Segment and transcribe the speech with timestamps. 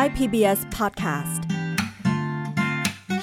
[0.00, 1.40] Thai PBS Podcast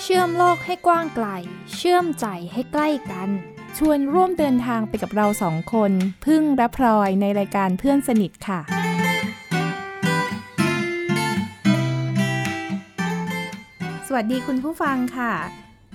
[0.02, 1.28] เชื่อมโลกให้กว้างไกล
[1.76, 3.30] เชื่อมใจให้ใกล้กัน
[3.78, 5.92] ชวนร่วมเดินทางไปกับเราสองคน
[6.26, 8.60] พึ่งและพลอยในรายการเพื่อนสนิทค่ะ
[14.08, 15.34] สวัสดีคุณผู้ฟังค่ะ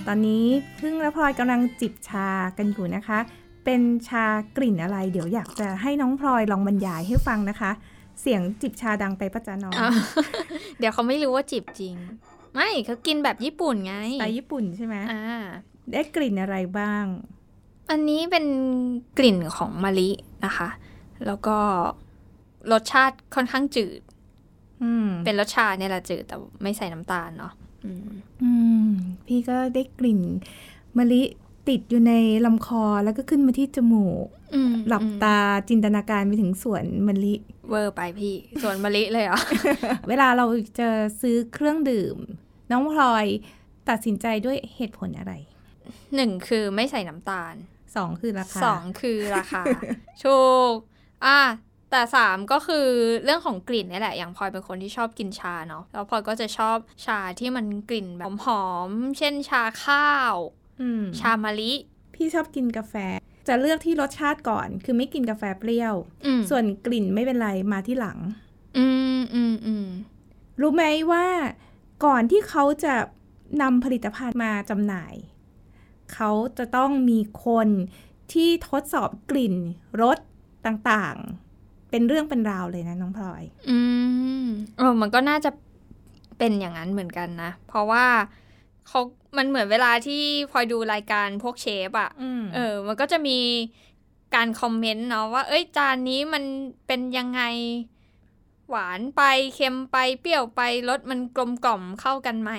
[0.07, 0.47] ตอนนี้
[0.81, 2.29] พึ่งและพลอยกำลังจิบชา
[2.59, 3.19] กันอยู่นะคะ
[3.65, 4.27] เป็นชา
[4.57, 7.73] กลิ่นอะไร เดี๋ยวอยากจะให้น้องพลอยลองบรรยายให้ฟังนะคะ
[8.21, 9.93] เสียงจิบชาดังไปประจาน้องอ้าว
[10.79, 11.95] เดี๋ยวเขาไม่รู้ว่าจีบจริง
[12.55, 15.23] ไม่เขากินแบบญี่ปุ่นไงสไตล์ญี่ปุ่นใช่ไหมอ่า
[15.93, 17.05] ได้กลิ่นอะไรบ้าง
[17.91, 18.47] อันนี้เป็น
[19.19, 20.11] กลิ่นของมะลิ
[20.45, 20.69] นะคะ
[21.27, 21.57] แล้วก็
[22.73, 24.01] รสชาติค่อนข้างจืด
[24.83, 27.53] อืมเป็นรสชาเนี่ยแหละจืดแต่ไม่ใส่น้ำตาลเนาะ
[27.85, 28.11] อืม
[28.43, 28.51] อื
[28.87, 28.89] ม
[29.27, 30.21] พี่ก็ได้กลิ่น
[30.99, 31.23] มะลิ
[31.69, 32.13] ติดอยู่ใน
[32.47, 37.35] ลำคอแล้วก็ขึ้นมาที่จมูกอืมหลับตาจินตนาการไปถึงสวนมะลิ
[37.69, 39.41] เวอร์ไปพี่ส่วนมะลิเลยเหรอ
[40.09, 40.47] เวลาเรา
[40.79, 40.89] จะ
[41.21, 42.17] ซื้อเครื่องดื่ม
[42.71, 43.27] น้องพลอย
[43.89, 45.33] ตัดสินใจด้วยเหตุผลอะไร
[46.15, 47.55] หนึ่งคือไม่ใส่น้ำตาล
[47.97, 49.63] สองคือราคาสองคือราคา
[50.25, 50.41] ถู
[50.73, 50.75] ก
[51.27, 51.41] อะ
[51.91, 52.87] แต่สามก็คือ
[53.25, 60.35] เรื่องของกลิ่นนี่แหละ อย่างพลอยเป็นคนที่ชอบกินชาเนาะแล้วพลอยก็จะชอบชาที่มันกลิ่นแบบหอมๆเช่นชาข้าว
[60.81, 61.73] อืมชามะลิ
[62.15, 62.95] พี่ชอบกินกาแฟ
[63.49, 65.95] จะเลือกที่รสชาติก่อน คือไม่กินกาแฟเปรี้ยว
[66.27, 68.19] อืมส่วนกลิ่นไม่เป็นไรมาที่หลัง
[68.79, 68.87] อื
[69.19, 69.87] มอืมอืม
[70.61, 71.27] รู้ไหมว่า
[72.05, 72.95] ก่อนที่เขาจะ
[73.63, 75.15] นำผลิตภัณฑ์มาจำหน่าย
[76.15, 77.69] เขาจะต้องมีคน
[78.33, 79.55] ที่ทดสอบกลิ่น
[80.03, 80.19] รส
[80.67, 83.79] ต่างๆ เป็นเรื่องเป็นราวเลยนะน้องพลอย อื
[84.45, 84.47] ม
[84.79, 85.51] เออมันก็น่าจะ
[86.39, 88.07] เป็นอย่างนั้นเหมือนกันนะ เพราะว่า
[88.89, 89.01] เขา
[89.37, 93.39] มันเหมือนเวลาที่พลอยดูรายการพวกเชฟอะอืมเออ มันก็จะมี
[94.35, 96.45] การคอมเมนต์เนาะว่า เอ้ย จานนี้มัน
[96.87, 97.43] เป็นยังไง
[98.69, 99.23] หวานไป
[99.55, 102.53] เค็มไปเปรี้ยวไปรสมันกลมกล่อมเข้ากันไหม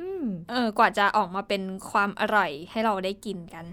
[0.00, 3.64] อืมเออ กว่าจะออกมาเป็นความอร่อยให้เราได้กินกัน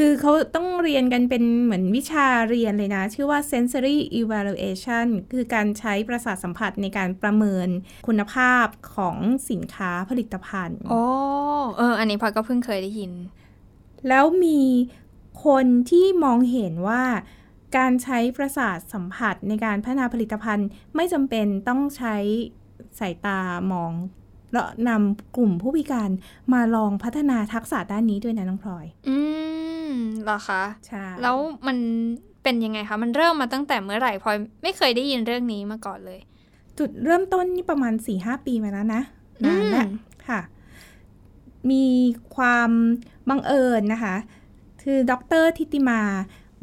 [0.00, 7.68] คือเขาต้องเรียนกันเป็นเหมือนวิชาเรียนเลยนะ ชื่อว่า sensory evaluation คือการใช้ประสาทสัมผัสในการประเมิน
[8.06, 9.16] คุณภาพของ
[9.50, 11.02] สินค้าผลิตภัณฑ์โอ้
[11.76, 13.12] เออ อันนี้พลอยก็เพิ่งเคยได้ยิน
[14.08, 14.60] แล้วมี
[15.44, 17.02] คนที่มองเห็นว่า
[17.76, 22.16] การใช้ประสาทสัมผัสในการพัฒนาผลิตภัณฑ์ ไม่จำเป็นต้องใช้
[22.98, 23.40] สายตา
[23.72, 23.92] มอง
[24.52, 26.10] แล้วนำกลุ่มผู้พิการ
[26.52, 29.16] มาลองพัฒนาทักษะด้านนี้ด้วยนะน้องพลอย อื
[29.90, 31.36] มเหรอคะใช่แล้ว
[31.66, 31.76] มัน
[32.42, 36.20] เป็นยังไงคะ มันเริ่มมาตั้งแต่เมื่อไหร่พลอยไม่เคยได้ยินเรื่องนี้มาก่อนเลย
[36.78, 39.02] จุดเริ่มต้นนี่ประมาณ4-5ปีมาแล้วนะ
[39.44, 39.90] นานแล้วอืม
[40.28, 40.40] ค่ะ
[41.70, 41.84] มี
[42.36, 42.70] ความ
[43.28, 44.16] บังเอิญนะคะ
[44.82, 46.00] คือดรทิติมา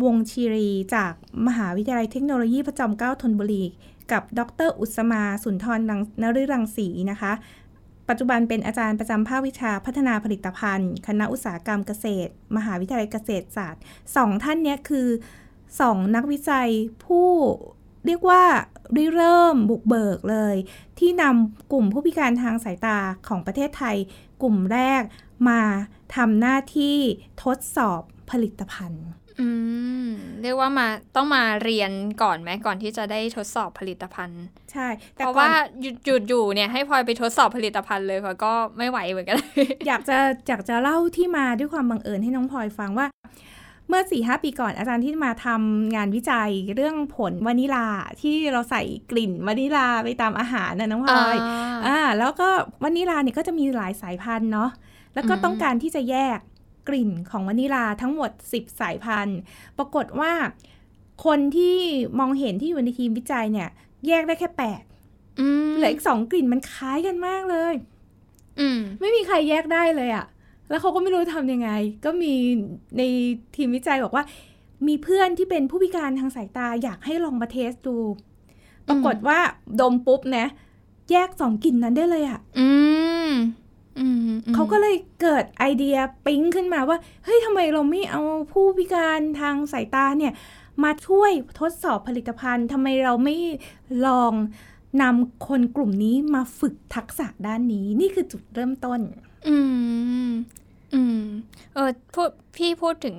[0.03, 1.13] วงชีรีจาก
[1.47, 3.63] มหาวิทยาลัยเทคโนโลยีพระจอมเกล้าธนบุรี
[4.12, 7.31] กับ ดร อุสมา สุนทรนังนฤรังสีนะคะ
[8.09, 13.81] ปัจจุบันเป็นอาจารย์ประจำภาควิชาพัฒนาผลิตภัณฑ์ คณะอุตสาหกรรมเกษตร มหาวิทยาลัยเกษตรศาสตร์
[14.16, 15.07] สองท่านนี้คือ
[15.81, 16.69] สองนักวิจัย
[17.05, 17.29] ผู้
[18.05, 18.44] เรียกว่า
[18.97, 20.55] ริเริ่มบุกเบิกเลย
[20.99, 23.97] ที่นำกลุ่มผู้พิการทางสายตาของประเทศไทย
[24.41, 25.03] กลุ่มแรก
[25.49, 25.61] มา
[26.15, 26.97] ทำหน้าที่
[27.44, 28.01] ทดสอบ
[28.31, 29.05] ผลิตภัณฑ์
[29.40, 29.47] อื
[30.06, 30.07] ม
[30.41, 31.91] เรียกว่ามาต้องมาเรียน
[32.23, 35.50] ก่อนไหมก่อนที่จะได้ทดสอบผลิตภัณฑ์ ใช่เพแต่ราะก่อนว่า
[35.81, 39.38] หยุดหยุดอยู่เนี่ยให้พลอยไปทดสอบผลิตภัณฑ์เลยพลอยก็ไม่ไหวเหมือนกัน
[39.88, 43.07] อยากจะอยากจะเล่าที่มาด้วยความบังเอิญให้น้องพลอยฟังว่า
[43.90, 47.88] เมื่อ4ีหปีก่อนอาจารย์ที่มาทำงานวิจัยเรื่องผลวานิลา
[48.22, 48.81] ที่เราใส่
[49.12, 51.38] กลิ่นวานิลาไปตามอาหารนะน้องพลอย
[51.88, 52.50] อ่าแล้วก็
[52.84, 54.69] วานิลาเนี่ยก็จะมีหลายสายพันธุ์เนาะ
[55.13, 56.40] แล้วก็อืมต้องการที่จะแยก
[56.88, 59.40] กลิ่นของวานิลาทั้งหมด 10 สายพันธุ์
[59.78, 60.31] ปรากฏว่า
[61.25, 61.78] คนที่
[62.19, 63.69] มองเห็นที่อยู่ในทีมวิจัยเนี่ย
[64.07, 64.81] แยกได้แค่แปด
[65.40, 67.74] อืมเหลืออีกสองกลิ่นมันคล้ายกันมากเลย
[68.59, 70.25] อืมไม่มีใครแยกได้เลยอะ
[70.69, 71.69] แล้วเขาก็ไม่รู้ทำยังไง
[72.06, 72.34] ก็มี
[72.97, 73.01] ใน
[73.56, 74.24] ทีมวิจัยบอกว่า
[74.88, 77.98] มีเพื่อนที่เป็นผู้พิการทางสายตาอยากให้ลองมาเทสดู
[78.88, 79.39] ปรากฏว่า
[79.81, 80.45] ดมปุ๊บนะ
[81.12, 82.68] แยกสองกลิ่นนั้นได้เลยอะอื
[83.30, 83.36] มอืมอืม
[84.53, 88.21] เขาก็เลยเกิดไอเดียปิ๊งขึ้นมาว่า เฮ้ยทำไมเราไม่เอา
[88.51, 90.33] ผู้พิการทางสายตาเนี่ย
[90.83, 93.36] มาช่วยทดสอบผลิตภัณฑ์ทำไมเราไม่
[94.06, 94.33] ลอง
[95.01, 99.00] นำคนกลุ่มนี้มาฝึกทักษะด้านนี้ นี่คือจุดเริ่มต้น
[99.47, 99.57] อื
[100.27, 100.31] ม
[100.94, 101.21] อืม
[101.74, 103.18] เออพูดพี่พูดถึง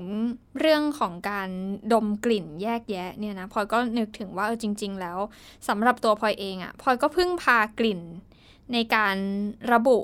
[0.60, 1.48] เรื่องของการ
[1.92, 5.18] ดมกลิ่นแยกแยะเนี่ยนะพลอยก็นึกถึงว่าเออจริง ๆ แล้ว
[5.68, 8.00] สำหรับตัวพลอยเองอะ่ะพลอยก็เพิ่งพากลิ่น
[8.72, 9.16] ในการ
[9.72, 9.98] ระบุ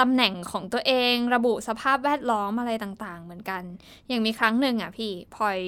[0.00, 3.62] ตำแหน่งของตัวเองระบุสภาพแวดล้อมอะไรต่างๆ เหมือนกัน
[4.08, 5.58] อย่างมีครั้งหนึ่งอะพี่พลอย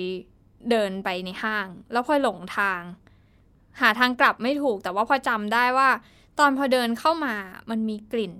[0.70, 2.80] เดินไปในห้าง แล้วพลอยหลงทาง
[3.80, 5.88] หาทางกลับไม่ถูก แต่ว่าพลอยจำได้ว่า
[6.38, 7.34] ตอนพอเดินเข้ามา
[7.70, 8.34] มันมีกลิ่น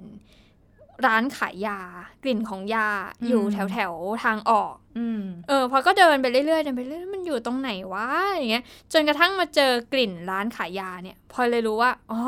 [1.07, 1.81] ร้านขายยา
[2.23, 2.89] กลิ่นของยา
[3.27, 12.21] อยู่แถวแถวๆทางออกอืมเออพอก็เดินไปเรื่อยๆเดินไปเรื่อยๆมันอยู่ตรงไหนวะอย่างเงี้ย จนกระทั่งมาเจอกลิ่นร้านขายยาเนี่ยพอเลยรู้ว่าอ๋อ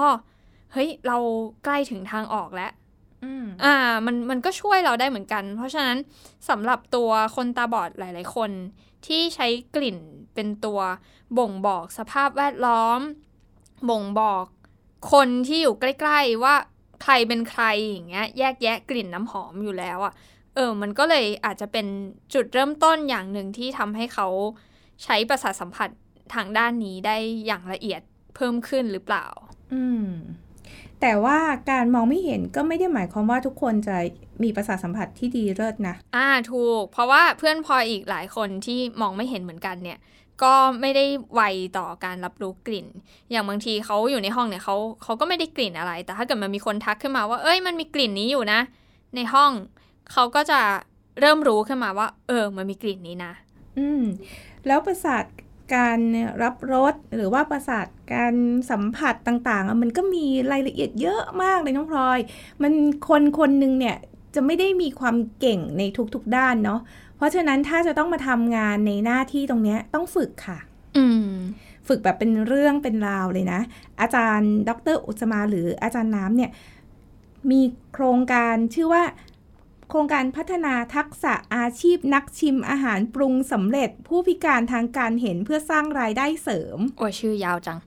[0.72, 1.16] เฮ้ย เรา
[1.64, 2.72] ใกล้ถึงทางออกแล้ว
[3.24, 3.74] อืมอ่า
[4.06, 5.98] มันมันก็ช่วยเราได้เหมือนกัน เพราะฉะนั้น
[6.48, 8.50] สำหรับตัวคนตาบอดหลาย ๆ คน
[9.06, 9.98] ที่ใช้กลิ่น
[10.34, 10.80] เป็นตัว
[11.38, 13.00] บ่งบอกสภาพแวดล้อม
[13.90, 14.44] บ่งบอก
[15.12, 16.54] คนที่อยู่ใกล้ ๆ ว่า
[17.02, 20.12] ใครเป็นใครอย่างเงี้ย แยกแยะกลิ่นน้ำหอมอยู่แล้วอะ่ะ
[20.54, 21.86] เออ มันก็เลยอาจจะเป็น
[22.34, 24.28] จุดเริ่มต้นอย่างหนึ่งที่ทำให้เขา
[25.04, 25.88] ใช้ประสาทสัมผัส
[26.34, 27.16] ทางด้านนี้ได้
[27.46, 28.00] อย่างละเอียด
[28.34, 29.26] เพิ่มขึ้นหรือเปล่า
[29.74, 30.08] อืม
[31.00, 31.38] แต่ว่า
[31.70, 33.96] การมองไม่เห็นก็ไม่ได้หมายความว่าทุกคนจะ
[34.42, 39.98] มีประสาทสัมผัสที่ดีเลิศนะ อ่าถูก เพราะว่าเพื่อนพลอยอีกหลายคนที่มองไม่เห็นเหมือนกันเนี่ย
[40.42, 41.04] ก็ไม่ได้
[41.34, 41.42] ไว
[41.78, 42.86] ต่อการรับรู้กลิ่น
[43.30, 48.60] อย่างบางทีเขาอยู่ในห้องเนี่ยเขาเขาก็ไม่ได้กลิ่นอะไร แต่ถ้าเกิดมันมีคนทักขึ้นมาว่า เอ้ยมันมีกลิ่นนี้อยู่นะ
[49.16, 49.52] ในห้อง
[50.12, 50.60] เขาก็จะ
[51.20, 53.32] เริ่มรู้ขึ้นมาว่า เออ มันมีกลิ่นนี้นะ
[53.78, 54.02] อืม
[54.66, 55.24] แล้วประสาท
[55.74, 55.98] การ
[56.42, 58.34] รับรสหรือว่าประสาทการ
[58.70, 62.18] สัมผัสต่างๆอะมันก็มีรายละเอียดเยอะมากเลยน้องพลอย
[62.62, 62.72] มัน
[63.08, 63.96] คนคนหนึ่งเนี่ย
[64.34, 65.82] จะไม่ได้มีความเก่งใน
[66.14, 66.80] ทุกๆด้านเนาะ
[67.16, 70.58] เพราะฉะนั้นถ้าจะต้องมาทำงานในหน้าที่ตรงเนี้ยต้องฝึกค่ะ
[70.96, 71.30] อืม
[71.88, 73.60] ฝึกแบบเป็นเรื่องเป็นราวเลยนะ
[74.00, 76.50] อาจารย์ ดร อุตสมาหรืออาจารย์น้ำเนี่ย
[77.50, 77.60] มี
[77.92, 79.02] โครงการชื่อว่า
[79.90, 87.78] โครงการพัฒนาทักษะอาชีพนักชิมอาหารปรุงสำเร็จผู้พิการทางการเห็นเพื่อสร้างรายได้เสริม โอ้ยชื่อยาวจัง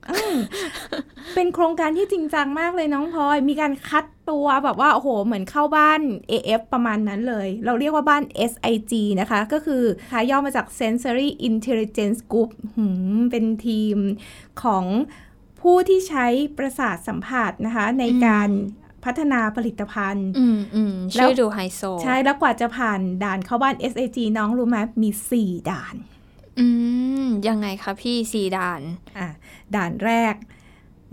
[1.36, 6.02] เป็นโครงการที่จริงจังมากเลยน้องพลอย มีการคัดตัวแบบว่า โอ้โห เหมือนเข้าบ้าน
[6.32, 13.98] AF ประมาณนั้นเลย เราเรียกว่าบ้าน SIG นะคะ ก็คือคาย่อมาจาก Sensory Intelligence Group หืมเป็นทีม
[14.64, 14.86] ของ
[15.62, 16.28] ผู้ที่ใช้
[16.58, 18.50] ประสาทสัมผัสนะคะในการ
[19.06, 25.10] พัฒนาผลิตภัณฑ์อืมอืมแล้วชื่อดูไฮโซ ใช่แล้วกว่าจะผ่านด่านเข้าบ้าน SIG น้องรู้ไหมมี
[25.40, 25.96] 4ด่าน
[26.60, 26.68] อื
[27.24, 28.82] ม ยังไงคะพี่สีด่าน
[29.18, 29.28] อะ
[29.76, 30.36] ด่านแรก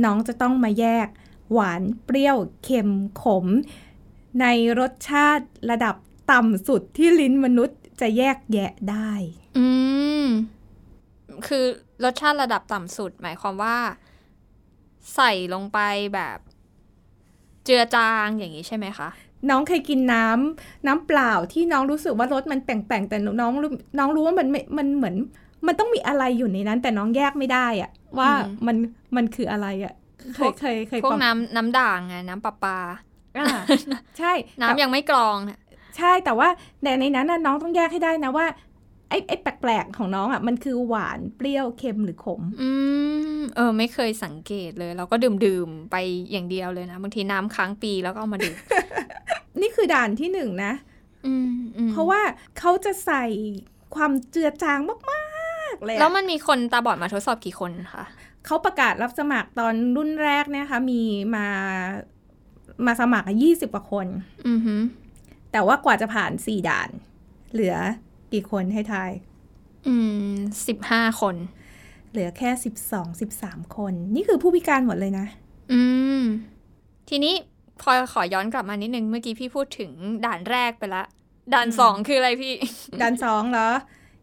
[0.04, 1.08] น้องจะต้องมาแยก
[1.52, 2.90] หวานเปรี้ยวเค็ม
[3.22, 3.46] ขม
[4.40, 4.46] ใน
[4.78, 5.94] รสชาติระดับ
[6.32, 9.10] ต่ำสุดที่ลิ้นมนุษย์จะแยกแยะได้
[9.58, 9.66] อื
[10.22, 10.24] ม
[11.46, 11.64] คือ
[12.04, 13.78] รสชาติระดับต่ำสุด หมายความว่า
[15.14, 15.78] ใส่ลงไป
[16.14, 16.38] แบบ
[17.68, 19.08] เจือจางอย่างนี้ใช่ไหมคะ
[19.50, 25.14] น้องเคยกินน้ำน้ำเปล่าที่น้องรู้สึกว่ารสมันแปลงๆแต่น้องรู้น้องรู้ว่ามันไม่มันเหมือน
[25.66, 28.76] มันต้องมีอะไรอยู่ในนั้น แต่น้องแยกไม่ได้อะว่าอืมมัน
[29.16, 29.94] มันคืออะไรอะ
[30.34, 32.78] เคยเคยเคยพวกประน้ำน้ำด่างไงน้ำประปา
[33.38, 33.46] อ่า
[34.18, 35.60] ใช่ น้ำแต่ยังไม่กรองน่ะ
[35.96, 36.48] ใช่แต่ว่า
[36.82, 38.46] ในในนั้นน่ะน้องต้องแยกให้ได้นะว่า
[39.08, 42.70] ไอ้ไอ้แปลกๆของน้องอะมันคือหวานเปรี้ยวเค็มหรือขม อื
[43.38, 45.96] มเออ ไม่เคยสังเกตเลย เราก็ดื่มดื่มๆไป
[46.30, 48.56] อย่างเดียวเลยนะ บางทีน้ำค้างปีแล้วก็เอามาดื่ม
[49.60, 50.72] นี่คือด่านที่หนึ่งนะ
[51.26, 52.20] อืมอืมเพราะว่า
[52.58, 53.24] เขาจะใส่
[53.94, 54.80] ความเจือจาง
[55.12, 58.04] มากๆเลยอะแล้วมันมีคนตาบอดมาทดสอบกี่คนคะ
[58.46, 61.00] เขาประกาศรับสมัครตอนรุ่นแรกเนี่ยค่ะมี
[61.36, 61.46] มา
[62.86, 64.06] มาสมัครยี่สิบกว่าคน
[64.48, 64.80] อือหือ
[65.52, 66.90] แต่ว่ากว่าจะผ่านสี่ด่าน
[67.52, 67.76] เหลือ
[68.32, 69.10] กี่คนให้ทาย
[69.86, 69.94] อื
[70.32, 70.34] ม
[70.66, 71.36] สิบห้าคน
[72.10, 75.26] เหลือแค่สิบสองสิบสามคน นี่คือผู้พิการหมดเลยนะ
[75.72, 75.80] อื
[76.20, 76.22] ม
[77.08, 77.34] ทีนี้
[77.80, 79.90] พลอยขอย้อนกลับมานิดนึง เมื่อกี้พี่พูดถึง
[80.26, 81.04] ด่านแรกไปละ
[81.54, 82.54] ด่านอืมสองคืออะไรพี่
[83.00, 83.68] ด่านสองเหรอ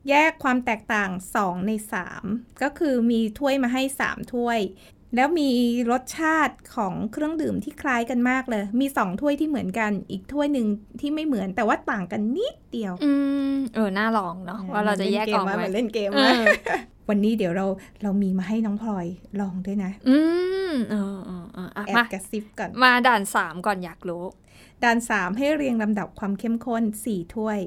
[0.09, 1.09] แยกความแตกต่าง
[1.39, 1.71] 2ใน
[2.15, 4.59] 3ก็คือมีถ้วยมาให้3ถ้วย
[5.15, 5.49] แล้วมี
[5.91, 10.67] รสชาติของเครื่องดื่มที่คล้ายกันมากเลย มี2ถ้วยที่เหมือนกัน อีกถ้วยหนึ่ง
[10.99, 13.11] ที่ไม่เหมือนแต่ว่าต่างกันนิดเดียว อื
[13.53, 16.49] มเออ น่าลองเนาะว่าเราจะแยกออกเหไหมมือนเล่นเกมเอไหมอ
[17.09, 17.65] วันนี้เดี๋ยวเรา
[18.03, 19.05] เรามีมาให้น้องพลอย
[19.41, 20.17] ลองด้วยนะ อื
[20.69, 24.23] มเออเออเอออะแอบมากระซิบก่อน มาด่านสามก่อนอยากรู้
[24.83, 27.59] ด่าน3ให้เรียงลำดับความเข้มข้น4ถ้วย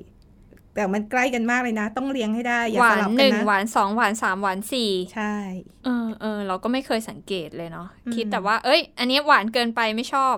[0.75, 5.35] แต่มันใกล้กันมากเลยนะ ต้องเรียงให้ได้อย่าหสวานลับหกันึ่นงนะหวานสองหวานสามหวานสี่ใช่
[5.85, 10.35] เออเออเราก็ไม่เคยสังเกตเลยเนาะอืมคิดแต่ว่า เอ้ย อันนี้หวานเกินไปไม่ชอบ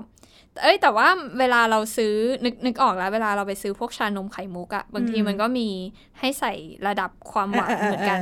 [0.62, 1.08] เอ้ย แต่ว่า
[1.38, 5.68] เวลาเราซื้อนึกนึกออกแล้ว เวลาเราไปซื้อพวกชานมไข่มุกอะบางทีมันก็มี
[6.18, 6.52] ให้ใส่
[6.86, 8.20] ระดับความหวานเหมือนกัน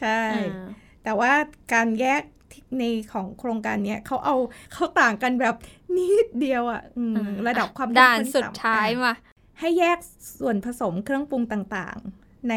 [0.00, 0.66] ใช่อ่า
[1.04, 1.32] แต่ว่า
[1.72, 4.36] การแยกที่ในของโครงการเนี้ยเขาเอา
[4.72, 5.54] เขาต่างกันแบบ
[5.96, 9.14] นิดเดียวอะอืมอ่าระดับความด่านเข้มข้สุดต่ำท้ายอะมา
[9.60, 9.98] ให้แยก
[10.38, 12.54] ส่วนผสมเครื่องปรุงต่างๆ ใน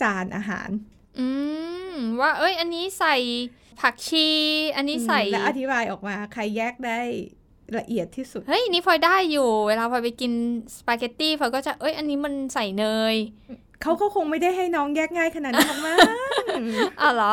[0.00, 0.68] จานอาหาร
[1.18, 1.26] อื
[1.94, 3.16] ม ว่า เอ้ย อันนี้ใส่
[3.80, 4.28] ผักชี
[4.76, 7.00] อันนี้ใส่ และอธิบายออกมา ใครแยกได้
[7.78, 10.32] ละเอียดที่สุด เฮ้ย นี่พลอยได้อยู่ เวลาพลอยไปกิน
[10.76, 13.14] สปาเกตตี้พลอยก็จะ เอ้ย อันนี้มันใส่เนย
[13.80, 15.98] เขาเขาคงไม่ได้ให้น้องแยกง่ายขนาดนั้นหรอกมั้ง
[17.00, 17.32] อ้าวเหรอ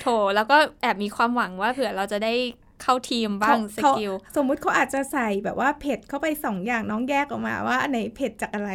[0.00, 2.34] โถ แล้วก็แอบมีความหวังว่าเผื่อเราจะได้
[2.67, 8.70] ค เข้าทีมบ้างสเขากิลสมมุติเขาอาจจะใส่แบบว่าเผ็ดเข้าไปสองอย่างน้องแยกออกมาว่าอันไหนเผ็ดจากอะไร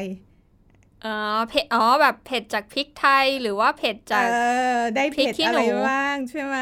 [1.05, 1.17] อ๋อ
[1.49, 4.35] เผ็ดอ๋อแบบเผ็ดจากพริกไทยหรือว่าเผ็ดจากเอ
[4.77, 6.57] อได้เผ็ดพริกขี้อะไรหนูบ้างใช่ไหม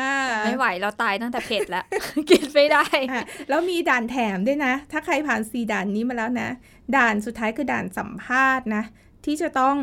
[0.45, 1.85] ไม่ไหวเราตายตั้งแต่เผ็ดแล้ว
[2.29, 6.49] กินไม่ได้อะแล้วมีด่านแถมด้วยนะ ถ้าใครผ่านสีด่านนี้มาแล้วนะ
[6.95, 8.83] ด่านสุดท้ายคือด่านสัมภาษณ์นะ
[9.25, 9.75] ที่จะต้อง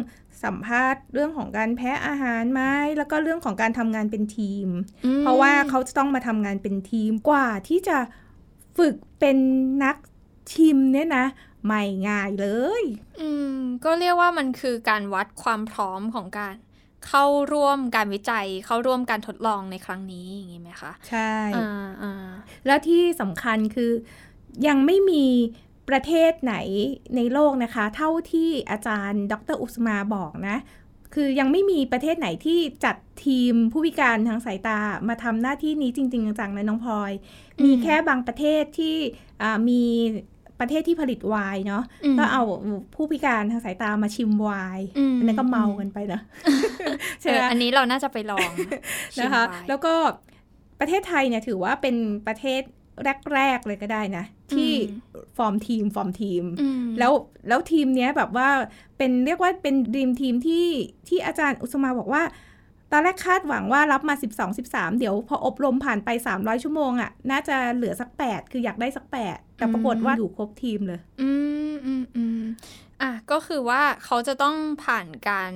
[0.44, 2.62] สัมภาษณ์เรื่องของการแพ้อาหารไหม
[2.98, 4.68] แล้วก็เรื่องของการทำงานเป็นทีม
[5.04, 7.98] อืมเพราะว่าเขาจะต้องมาทำงานเป็นทีมกว่าที่จะ
[8.78, 9.38] ฝึกเป็น
[9.84, 9.96] นัก
[10.52, 11.26] ชิมเนี่ยนะ
[11.66, 12.46] ไม่ง่ายเล
[12.82, 12.82] ย
[13.20, 16.54] อืม ก็เรียกว่ามันคือการวัดความพร้อมของการ
[17.06, 22.28] เข้าร่วมการวิจัย เข้าร่วมการทดลองในครั้งนี้อย่างนี้ไหมคะ ใช่อ่าอ่า
[22.66, 23.90] แล้วที่สำคัญคือ
[24.68, 25.24] ยังไม่มี
[25.88, 26.54] ประเทศไหน
[27.16, 30.56] ในโลกนะคะ เท่าที่อาจารย์ ดรอุสมาบอกนะ
[31.14, 34.78] คือยังไม่มีประเทศไหนที่จัดทีมผู้พิการทางสายตา
[35.08, 37.12] มาทำหน้าที่นี้จริง ๆ จังๆนะน้องพลอย
[37.64, 38.96] มีแค่บางประเทศที่
[39.42, 39.82] อ่ามี
[40.60, 42.42] ประเทศที่ผลิตไวน์เนาะมก็เอา
[42.94, 46.20] ผู้พิการทางสายตามาชิมไวน์อืมอันนั้นก็เมากันไปนะ
[47.20, 48.50] ใช่เอไหอมอันนี้เราน่าจะไปลอง
[49.14, 49.94] ชิมนะคะไปแล้วก็
[50.80, 52.62] ประเทศไทยเนี่ยถือว่าเป็นประเทศ
[53.34, 54.70] แรก ๆ เลยก็ได้นะ ที่
[55.36, 57.12] ฟอร์มทีมฟอร์มทีมอืมแล้ว
[57.48, 58.48] แล้วทีมเนี้ยแบบว่า
[58.96, 60.66] เป็นเรียกว่าเป็นดีมทีมที่
[61.08, 62.22] ที่อาจารย์อุสมาบอกว่า
[62.92, 71.30] ตอนแรกคาดหวังว่ารับมา 12 13 เดี๋ยวพออบรมผ่านไป 300 ชั่วโมงอะ่ะ น่าจะเหลือสัก 8 คืออยากได้สัก 8 แต่ปรากฏว่าอยู่ครบทีมเลย อื
[71.72, 72.42] มอืมอืม
[73.02, 75.52] อะก็คือว่าเขาจะต้องผ่านการ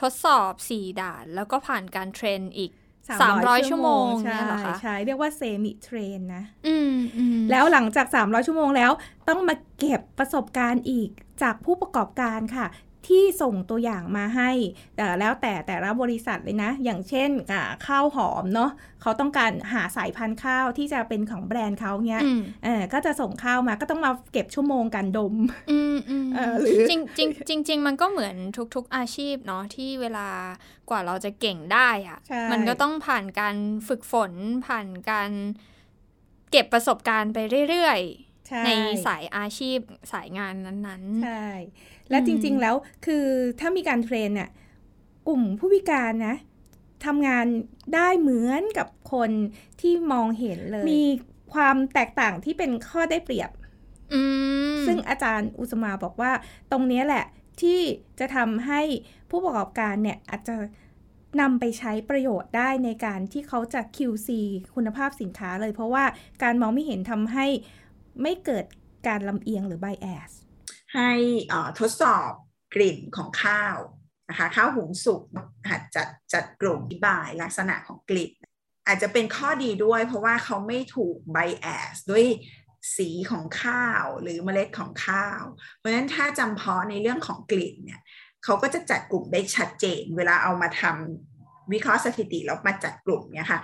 [0.00, 2.70] ทดสอบสี่ด่าน แล้วก็ผ่านการ train อีก
[3.16, 8.90] 300ชั่วโมงใช่เนี่ยเหรอคะใช่เรียกว่า semi-train นะอืมอืมแล้วหลังจาก 300 ชั่วโมงแล้ว
[9.28, 11.10] ต้องมาเก็บประสบการณ์อีก
[11.42, 12.66] จากผู้ประกอบการค่ะ
[13.06, 14.50] ที่ส่งตัวอย่างมาให้
[14.96, 18.70] แต่แล้วแต่แต่ละบริษัทเลยนะ อย่างเช่นอ่าข้าวหอมเนาะ
[19.02, 25.34] เขาต้องการหาสายพันธุ์ข้าวที่จะเป็นของแบรนด์เขาเนี้ยอืมเออก็จะส่งข้าวมาก็ต้องมาเก็บชั่วโมงการดม
[25.70, 28.36] อืมอืมเออหรือจริงจริงจริงจริงๆมันก็เหมือน
[28.74, 30.28] ทุกๆอาชีพเนาะที่เวลา
[30.90, 33.56] กว่าเราจะเก่งได้อะใช่มันก็ต้องผ่านการ
[33.88, 34.32] ฝึกฝน
[34.66, 35.30] ผ่านการ
[36.50, 37.38] เก็บประสบการณ์ไป
[37.68, 38.27] เรื่อยใช่ๆ
[38.66, 38.70] ใน
[39.06, 39.78] สายอาชีพ
[40.12, 41.46] สายงานนั้นใช่
[42.10, 42.74] และจริงๆแล้ว
[43.06, 43.24] คือ
[43.60, 44.50] ถ้ามีการเทรนเนี่ย
[45.28, 46.36] กลุ่มผู้พิการนะ
[47.06, 47.46] ทำงาน
[47.94, 49.30] ได้เหมือนกับคน
[49.80, 51.04] ที่มองเห็นเลย มี
[51.54, 54.22] ความแตกต่างที่เป็นข้อได้เปรียบๆอื
[54.74, 56.32] มซึ่งอาจารย์อุสมาบอกว่า
[56.70, 57.24] ตรงเนี้ยแหละ
[57.60, 57.80] ที่
[58.20, 58.80] จะทำให้
[59.30, 60.56] ผู้ประกอบการเนี่ยอาจจะ
[61.40, 64.28] นำไปใช้ประโยชน์ได้ในการที่เขาจะ QC
[64.74, 66.04] คุณภาพสินค้าเลย เพราะว่า
[66.42, 67.46] การมองไม่เห็นทำให้
[68.22, 68.64] ไม่เกิด
[69.08, 70.30] การลำเอียงหรือ bias
[70.94, 71.12] ให้
[71.78, 72.30] ทดสอบ
[72.74, 73.76] กลิ่นของข้าว
[74.28, 75.22] นะคะข้าวหุงสุก
[75.70, 78.32] หัดจัดจัดกลุ่มอธิบายลักษณะของกลิ่น
[78.86, 82.26] อาจจะเป็นข้อดีด้วยเพราะว่าเขาไม่ถูกไบแอสด้วย
[82.96, 85.42] สีของข้าวหรือเมล็ดของข้าว
[85.76, 88.00] เพราะฉะนั้นถ้าจำเพาะในเรื่องของกลิ่นเนี่ย
[88.44, 93.60] เขาก็จะจัดกลุ่มได้ชัดเจน เวลาเอามาทำวิเคราะห์สถิติแล้วมาจัดกลุ่มเนี่ยค่ะ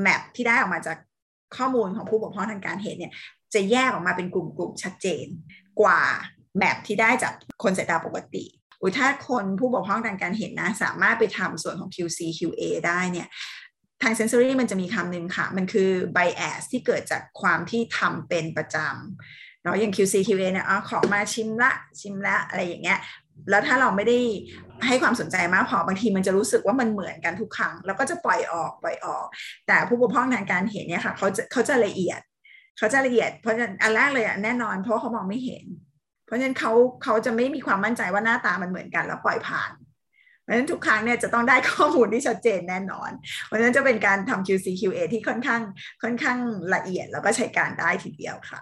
[0.00, 0.98] แมปที่ได้ออกมาจาก
[1.56, 3.12] ข้อมูลของผู้บกพร่องทางการเห็นเนี่ย
[3.54, 5.26] จะแยกออกมาเป็นกลุ่มๆชัดเจน
[5.80, 6.00] กว่า
[6.58, 8.44] แมปที่ได้จากคนสายตาปกติ
[8.80, 13.28] อุถ้าคนผู้บกพร่องทางการเห็นนะ สามารถไปทำส่วนของ QC QA ได้เนี่ย
[14.02, 22.98] ทาง sensory มันจะมีคำหนึ่งค่ะ มันคือ bias ที่เกิดจากความที่ทำเป็นประจำเนาะอย่าง QC QA เนี่ยอ๋อของมาชิมละชิมละอะไรอย่างเงี้ย
[23.50, 24.18] แล้วถ้าเราไม่ได้
[24.86, 29.26] ให้ความสนใจมากพอบางทีมันจะรู้สึกว่ามันเหมือนกันทุกครั้ง แล้วก็จะปล่อยออกปล่อยออก
[29.66, 32.20] แต่ผู้บกพร่องทางการเห็นเนี่ยค่ะเขาจะเขาจะละเอียด
[32.80, 35.64] เขาจะละเอียดเพราะฉะนั้นอันแรกเลยอะแน่นอนเพราะเขามองไม่เห็น
[36.26, 36.72] เพราะฉะนั้นเขา
[37.04, 39.72] เขาจะไม่มีความมั่นใจว่าหน้าตามันเหมือนกันแล้วปล่อยผ่าน
[40.42, 43.10] เพราะฉะนั้นทุกครั้งเนี่ยจะต้องได้ข้อมูลที่ชัดเจนแน่นอน
[43.46, 45.60] เพราะฉะนั้นจะเป็นการทำ QC QA ที่ค่อนข้าง
[46.02, 46.38] ค่อนข้าง
[46.74, 48.60] ละเอียดแล้วก็ใช้การได้ทีเดียวค่ะ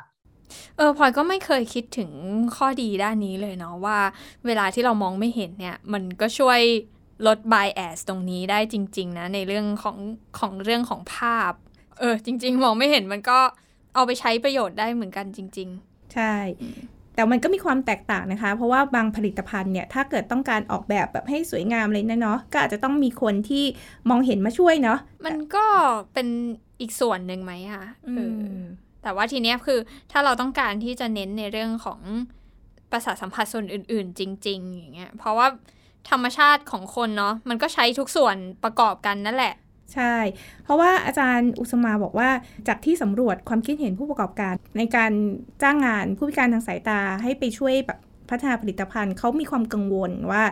[0.76, 2.10] เออพลอยก็ไม่เคยคิดถึง
[2.56, 3.98] ข้อดีด้านนี้เลยเนาะว่า
[4.46, 6.60] เวลาที่เรามองไม่เห็นเนี่ย มันก็ช่วย
[7.26, 9.98] ลด bias ตรงนี้ได้จริง ๆ นะ ในเรื่องของ
[10.38, 11.52] ของเรื่องของภาพ
[11.98, 13.38] เออ จริง ๆ มองไม่เห็นมันก็
[13.98, 15.68] เอาไปใช้ประโยชน์ได้เหมือนกันจริง
[16.14, 16.34] ใช่
[17.14, 23.64] แต่มันก็มีความแตกต่างนะคะ เพราะว่าบางผลิตภัณฑ์เนี่ย ถ้าเกิดต้องการออกแบบแบบให้สวยงามเลยนะเนาะก็อาจจะต้องมีคนที่
[24.08, 25.64] มองเห็นมาช่วยเนาะๆมันก็
[26.12, 26.28] เป็น
[26.80, 28.60] อีกส่วนหนึ่งไหมคะเออือม
[29.02, 29.78] แต่ว่าทีเนี้ยคือ
[30.12, 32.00] ถ้าเราต้องการที่จะเน้นในเรื่องของ
[32.90, 35.46] ประสาทสัมผัสส่วนอื่น ๆ จริง ๆ อย่างเงี้ยเพราะว่า
[36.10, 39.54] ธรรมชาติของคนเนาะมันก็ใช้ทุกส่วนประกอบกันนั่นแหละ
[39.94, 40.16] ใช่
[40.64, 42.30] เพราะว่าอาจารย์อุสมาบอกว่า
[42.68, 45.12] จากที่สำรวจความคิดเห็นผู้ประกอบการ ในการ
[45.62, 47.98] จ้างงานผู้พิการทางสายตาให้ไปช่วยแบบ
[48.30, 50.44] พัฒนาผลิตภัณฑ์เขามีความกังวลว่า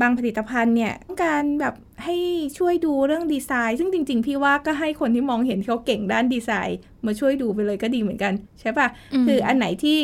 [0.00, 2.16] บางผลิตภัณฑ์เนี่ยต้องการแบบให้
[2.58, 9.98] ช่วยดูเรื่องดีไซน์ ซึ่งจริง ๆ พี่ว่าก็ให้คนที่มองเห็นเขาเก่งด้านดีไซน์ มาช่วยดูไปเลยก็ดีเหมือนกัน ใช่ปะอืมคืออันไหนที่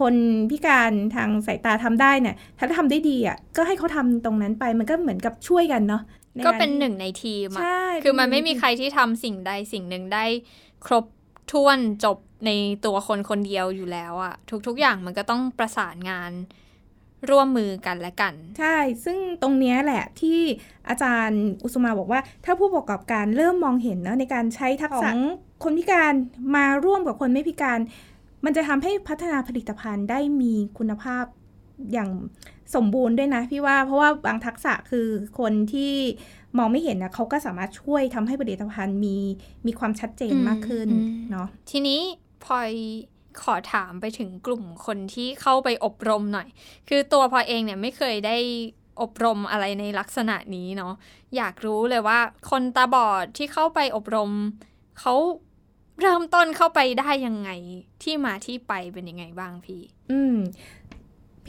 [0.00, 0.14] คน
[0.50, 10.24] พิการทางสายตาทำได้เนี่ยถ้าทำได้ดีอะก็ให้เขาทำตรงนั้นไปมันก็เหมือนกับช่วยกันเนาะใก็เป็นารที่หนึ่งในทีมอะใช่คือมันไม่มีใครที่ทำสิ่งใดสิ่งหนึ่งได้
[10.86, 11.04] ครบ
[11.52, 12.50] ถ้วนจบใน
[12.84, 14.34] ตัวคนคนเดียวอยู่แล้วอะ
[14.66, 16.32] ทุกๆอย่างมันก็ต้องประสานงาน
[17.30, 20.40] ร่วมมือกันและกัน ใช่ ซึ่งตรงเนี้ยแหละที่
[20.88, 25.18] อาจารย์อุสมาบอกว่า ถ้าผู้ประกอบการเริ่มมองเห็นเนอะในการใช้ทักษะของ
[25.64, 26.12] คนพิการ
[26.56, 27.78] มาร่วมกับคนไม่พิการ
[28.44, 31.24] มันจะทำให้พัฒนาผลิตภัณฑ์ได้มีคุณภาพ
[31.92, 32.10] อย่าง
[32.74, 35.08] สมบูรณ์ด้วยนะพี่ว่าเพราะว่าบางทักษะคือ
[35.38, 35.94] คนที่
[36.58, 39.16] มองไม่เห็นนะเขาก็สามารถช่วยทำให้ผลิตภัณฑ์มี
[39.66, 42.00] มีความชัดเจนมากขึ้นอืมเนาะทีนี้
[42.44, 42.70] พลอย
[43.42, 46.48] ขอถามไปถึงกลุ่มคนที่เข้าไปอบรมหน่อย
[46.88, 48.36] คือตัวพลอยเองเนี่ยไม่เคยได้
[49.00, 50.94] อบรมอะไรในลักษณะนี้เนาะ
[51.36, 52.18] อยากรู้เลยว่า
[52.50, 54.30] คนตาบอดที่เข้าไปอบรม
[55.00, 55.14] เขา
[56.00, 57.50] เริ่มต้นเข้าไปได้ยังไง
[58.02, 59.82] ที่มาที่ไปเป็นยังไงบ้างพี่
[60.12, 60.36] อืม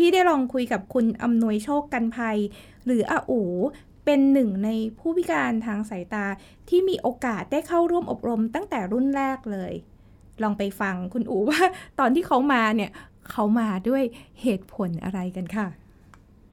[0.01, 2.37] พี่ได้ลองคุยกับคุณอำนวยโชคกันภัย
[2.85, 3.41] หรืออาอู
[4.05, 6.25] เป็นหนึ่งในผู้พิการทางสายตา
[6.69, 9.73] ที่มีโอกาสได้เข้าร่วมอบรมตั้งแต่รุ่นแรกเลย
[10.43, 11.61] ลองไปฟังคุณอูว่า
[11.99, 12.91] ตอนที่เขามาเนี่ย
[13.31, 14.03] เขามาด้วย
[14.41, 15.67] เหตุผลอะไรกันค่ะ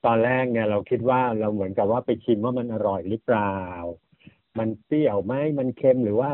[0.06, 3.56] ตอนแรกเนี่ยเราคิดว่าเราเหมือนกับว่าไปชิมว่ามันอร่อยหรือเปล่า
[4.58, 6.30] มันเปรี้ยวไหมมันเค็มหรือว่า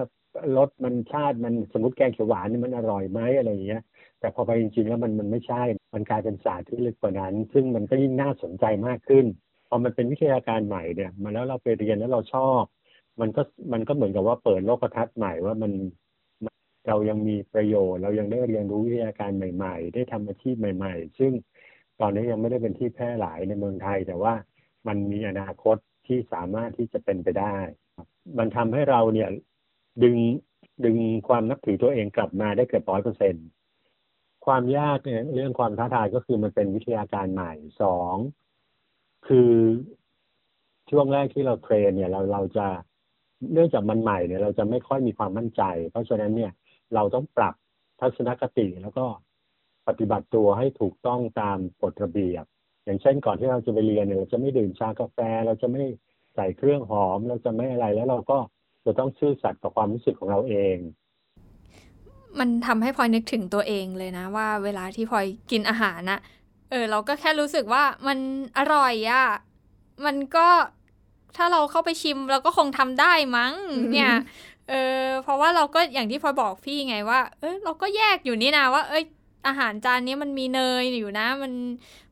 [0.56, 3.82] รสมันชาติมันสมมติแกงเขียวหวานนี่มันอร่อยไหมอะไรอย่างเงี้ย
[4.22, 5.62] แต่พอไปจริงๆแล้วมันมันไม่ใช่
[5.94, 9.24] มันกลายเป็นศาสตร์ที่ลึกกว่านั้น ซึ่งมันก็ยิ่งน่าสนใจมากขึ้น
[9.68, 12.62] พอมันเป็นวิทยาการใหม่เนี่ยมาแล้วเราไปเรียนแล้วเราชอบ
[13.20, 15.72] มันก็มันก็เหมือนกับว่าเปิดโลกทัศน์ใหม่ว่ามัน
[16.88, 21.32] เรายังมีประโยชน์ เรายังได้เรียนรู้วิทยาการใหม่ ๆ ได้ทำอาชีพใหม่ ๆ ซึ่ง
[22.00, 24.34] ตอนนี้ยังไม่ได้เป็นที่แพร่หลายในเมืองไทย แต่ว่า
[24.86, 25.76] มันมีอนาคต
[26.06, 27.56] ที่สามารถที่จะเป็นไปได้
[28.38, 29.28] มันทำให้เราเนี่ย
[30.02, 30.16] ดึง
[30.84, 30.96] ดึง
[31.28, 33.34] ความนับถือตัวเองกลับมาได้เกือบร้อยเปอร์เซ็น
[34.46, 37.52] ความยากเนี่ยเรื่องความท้าทายก็คือมันเป็นวิทยาการใหม่
[37.82, 38.14] สอง
[39.26, 39.52] คือ
[40.90, 42.66] ช่วงแรกที่เราเทรนเนี่ยเราเราจะ
[43.52, 46.52] เนื่องจากมันใหม่เนี่ย เราจะไม่ค่อยมีความมั่นใจ เพราะฉะนั้นเนี่ย
[46.94, 47.54] เราต้องปรับ
[48.00, 49.06] ทัศนคติแล้วก็
[49.88, 52.44] ปฏิบัติตัวให้ถูกต้องตามกฎระเบียบ
[52.84, 55.82] อย่างเช่นก่อนที่เราจะไปเรียนเนี่ยเราจะไม่ดื่มชากาแฟ เราจะไม่
[56.34, 58.38] ใส่เครื่องหอม เราจะไม่อะไรแล้วเราก็
[58.86, 60.76] จะต้องซื่อสัตย์ต่อความรู้สึกของเราเอง
[62.38, 66.20] มันทำให้พลอยนึกถึงตัวเองเลยนะว่าเวลาที่พลอยกินอาหารนะ
[66.70, 68.18] เออเราก็แค่รู้สึกว่ามัน
[68.58, 69.26] อร่อยอะ
[70.04, 70.48] มันก็
[71.36, 73.52] ถ้าเราเข้าไปชิมเราก็คงทำได้มั้ง
[73.92, 74.12] เนี่ย
[74.70, 79.04] เออเพราะว่าเราก็อย่างที่พลอยบอกพี่ไงว่า เออเราก็แยกอยู่นี่นะว่า เอ้ย
[79.46, 81.52] อาหารจานนี้มันมีเนยอยู่นะ มัน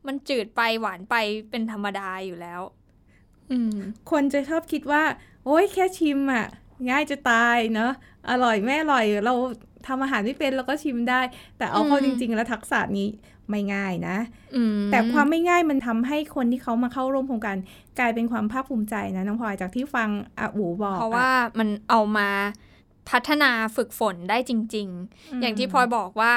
[0.07, 1.15] มันจืดไปหวานไป
[1.49, 2.61] เป็นธรรมดาอยู่แล้ว
[4.11, 5.03] คนจะชอบคิดว่า
[5.45, 6.45] โอ้ยแค่ชิมอะ
[6.89, 7.91] ง่ายจะตายเนาะ
[8.29, 9.33] อร่อยไม่อร่อยเรา
[9.87, 11.21] ทำอาหารไม่เป็นเราก็ชิมได้
[11.57, 13.07] แต่เอาเข้าอืจมริง ๆ แล้วทักษะนี้
[13.49, 14.17] ไม่ง่ายนะ
[14.55, 17.57] อืมแต่ความไม่ง่ายมันทำให้คนที่เขามาเข้าร่วมโครงการ
[17.99, 22.29] กลายเป็นความภาคภูมิใจนะน้องพลอยจากที่ฟังอาอูบอก เพราะว่ามันเอามา
[23.09, 24.87] พัฒนาฝึกฝนได้จริง
[25.37, 26.33] มๆอย่างที่พลอยบอกว่า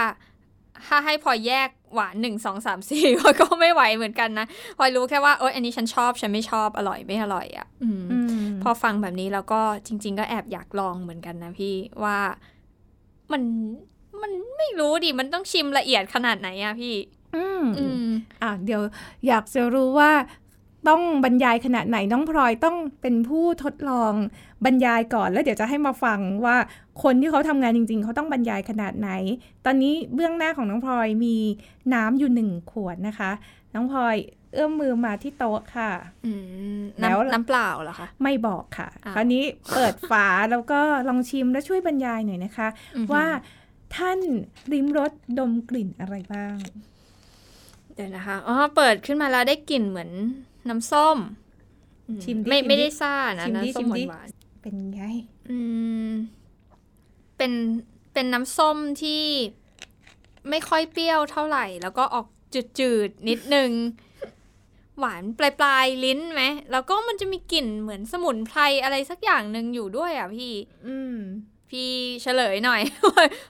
[0.86, 4.46] ถ้าให้พลอยแยกหวานหนึ่งสองสามสี่พลอยก็ไม่ไหวเหมือนกันนะ
[4.78, 8.28] พลอยรู้แค่ว่าเอออันนี้ฉันชอบฉันไม่ชอบอร่อยไม่อร่อยอะ่ะอืมอืม
[8.62, 12.18] พอฟังแบบนี้แล้วก็จริง ๆ ก็แอบอยากลองเหมือนกันนะพี่ว่า
[13.32, 13.42] มัน
[14.22, 16.96] มันไม่รู้ดิ มันต้องชิมละเอียดขนาดไหนอะพี่
[17.36, 18.06] อืมอืม
[18.42, 18.82] อะเดี๋ยว
[19.26, 20.12] อยากจะรู้ว่า
[20.88, 24.12] ต้องบรรยายขนาดไหนน้องพลอยต้องเป็นผู้ทดลอง
[24.64, 26.56] บรรยายก่อน แล้วเดี๋ยวจะให้มาฟังว่า
[27.02, 29.10] คนที่เขาทำงานจริง ๆ เขาต้องบรรยายขนาดไหน
[29.64, 31.36] ตอนนี้เบื้องหน้าของน้องพลอยมี
[31.94, 33.30] น้ำอยู่หนึ่งขวดนะคะ
[33.74, 34.16] น้องพลอย
[34.54, 35.90] เอื้อมมือมาที่โต๊ะค่ะ
[36.26, 36.32] อื
[36.78, 39.42] มแล้วน้ำน้ำเปล่าเหรอคะไม่บอกค่ะอะ คราวนี้
[39.74, 43.24] เปิดฝาแล้วก็ลองชิมแล้วช่วยบรรยายหน่อยนะคะอือหือว่า
[43.96, 44.18] ท่าน
[44.72, 46.56] ริมรสดมกลิ่นอะไรบ้าง
[47.94, 50.10] เดี๋ยวนะคะอ๋อเปิดขึ้นมาแล้วได้กลิ่นเหมือน
[50.68, 51.18] น้ำส้ม
[52.08, 54.28] อืชิมดิไม่ชิมดิไม่ได้ซ่านะชิมดิน้ำส้ชิมมดิหวาน
[54.62, 55.58] เป็นไงๆอื
[56.08, 56.10] ม
[57.36, 57.52] เป็น
[58.12, 59.24] เป็นน้ำส้มที่
[60.50, 62.26] ไม่ค่อยเปรี้ยวเท่าไหร่ แล้วก็ออก
[62.78, 63.70] จืดๆนิดนึง
[64.98, 70.52] หวานปลายปลายๆลิ้นไหม แล้วก็มันจะมีกลิ่นเหมือนสมุนไพรอะไรสักอย่างหนึ่งอยู่ด้วยอะพี่
[70.86, 71.16] อืม
[71.70, 71.90] พี่
[72.22, 72.80] เฉลยหน่อย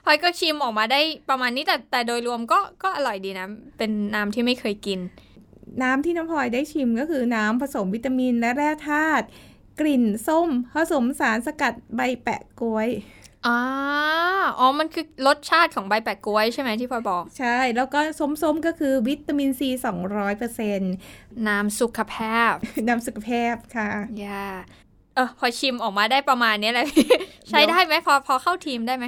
[0.05, 4.99] พลอยก็ชิมออกมาได้ประมาณนี้แต่แต่โดยรวมก็ก็อร่อยดีนะ เป็นน้ำที่ไม่เคยกิน
[5.83, 9.25] น้ำที่น้องพลอยได้ชิมก็คือน้ำผสมวิตามินและแร่ธาตุ
[9.79, 12.89] กลิ่นส้ม ผสมสารสกัดใบแปะกล้วย
[13.47, 13.59] อ่า
[14.59, 19.69] อ๋อ มันคือรสชาติของใบแปะกล้วยใช่ไหมที่พลอยบอก ใช่ แล้วก็ส้มๆ ก็คือวิตามินซี
[20.11, 22.53] 200%เน้ำสุขภาพ
[22.89, 23.89] นำสุขภาพค่ะ
[24.25, 24.45] ย่า
[25.15, 26.87] เออพอชิมออกมาได้ประมาณนี้แหละ
[27.49, 29.05] ใช้ได้ไหมพอพอเข้าทีมได้ไหม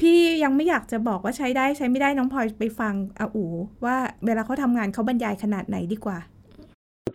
[0.00, 3.44] พี่ยังไม่อยากจะบอกว่าใช้ได้ใช้ไม่ได้น้องพลอยไปฟังอาอู
[3.84, 6.18] ว่าเวลาเขาทำงานเขาบรรยายขนาดไหนดีกว่า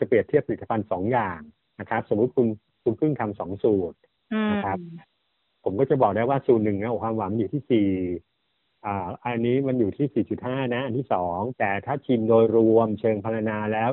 [0.01, 1.39] จะเปรียบเทียบผลิตภัณฑ์สองอย่าง
[1.79, 2.47] นะครับ สมมุติคุณ
[2.83, 3.97] คุณเพิ่งทำสองสูตร
[4.51, 4.77] นะครับ
[5.69, 7.89] ผมก็จะบอกได้ว่าสูตรหนึ่งนะความหวานมันอยู่ที่สี่
[8.85, 13.91] อ่าอันนี้มันอยู่ที่สี่จุดห้านะ อันที่สองแต่ถ้าชิมโดยรวมเชิงพรรณนาแล้ว